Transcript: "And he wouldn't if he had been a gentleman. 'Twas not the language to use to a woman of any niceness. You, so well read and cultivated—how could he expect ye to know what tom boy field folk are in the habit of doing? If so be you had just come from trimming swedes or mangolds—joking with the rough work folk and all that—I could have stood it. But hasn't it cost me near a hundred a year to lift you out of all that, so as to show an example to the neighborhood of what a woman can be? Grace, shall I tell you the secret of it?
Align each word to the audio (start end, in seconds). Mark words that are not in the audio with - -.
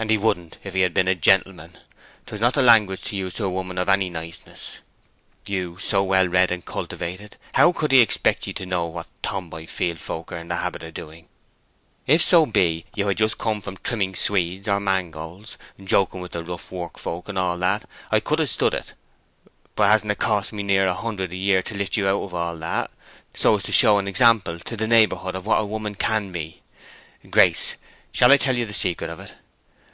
"And 0.00 0.10
he 0.10 0.16
wouldn't 0.16 0.58
if 0.62 0.74
he 0.74 0.82
had 0.82 0.94
been 0.94 1.08
a 1.08 1.16
gentleman. 1.16 1.76
'Twas 2.24 2.40
not 2.40 2.54
the 2.54 2.62
language 2.62 3.02
to 3.06 3.16
use 3.16 3.34
to 3.34 3.44
a 3.44 3.50
woman 3.50 3.78
of 3.78 3.88
any 3.88 4.08
niceness. 4.08 4.78
You, 5.44 5.76
so 5.76 6.04
well 6.04 6.28
read 6.28 6.52
and 6.52 6.64
cultivated—how 6.64 7.72
could 7.72 7.90
he 7.90 7.98
expect 7.98 8.46
ye 8.46 8.52
to 8.52 8.64
know 8.64 8.86
what 8.86 9.08
tom 9.24 9.50
boy 9.50 9.66
field 9.66 9.98
folk 9.98 10.30
are 10.30 10.36
in 10.38 10.46
the 10.46 10.58
habit 10.58 10.84
of 10.84 10.94
doing? 10.94 11.26
If 12.06 12.22
so 12.22 12.46
be 12.46 12.84
you 12.94 13.08
had 13.08 13.16
just 13.18 13.38
come 13.38 13.60
from 13.60 13.76
trimming 13.78 14.14
swedes 14.14 14.68
or 14.68 14.78
mangolds—joking 14.78 16.20
with 16.20 16.30
the 16.30 16.44
rough 16.44 16.70
work 16.70 16.96
folk 16.96 17.28
and 17.28 17.36
all 17.36 17.58
that—I 17.58 18.20
could 18.20 18.38
have 18.38 18.50
stood 18.50 18.74
it. 18.74 18.92
But 19.74 19.90
hasn't 19.90 20.12
it 20.12 20.18
cost 20.20 20.52
me 20.52 20.62
near 20.62 20.86
a 20.86 20.94
hundred 20.94 21.32
a 21.32 21.36
year 21.36 21.60
to 21.62 21.74
lift 21.74 21.96
you 21.96 22.06
out 22.06 22.22
of 22.22 22.32
all 22.32 22.56
that, 22.58 22.92
so 23.34 23.56
as 23.56 23.64
to 23.64 23.72
show 23.72 23.98
an 23.98 24.06
example 24.06 24.60
to 24.60 24.76
the 24.76 24.86
neighborhood 24.86 25.34
of 25.34 25.44
what 25.44 25.60
a 25.60 25.66
woman 25.66 25.96
can 25.96 26.30
be? 26.30 26.62
Grace, 27.30 27.74
shall 28.12 28.30
I 28.30 28.36
tell 28.36 28.54
you 28.56 28.64
the 28.64 28.72
secret 28.72 29.10
of 29.10 29.18
it? 29.18 29.32